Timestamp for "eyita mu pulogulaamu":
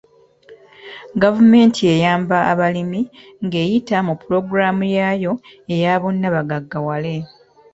3.65-4.85